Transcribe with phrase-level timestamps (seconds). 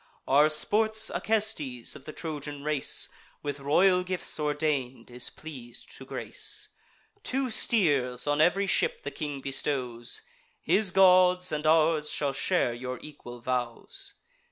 [0.27, 3.07] Our sports Acestes, of the Trojan race,
[3.43, 6.69] With royal gifts ordain'd, is pleas'd to grace:
[7.21, 10.23] Two steers on ev'ry ship the king bestows;
[10.59, 14.15] His gods and ours shall share your equal vows.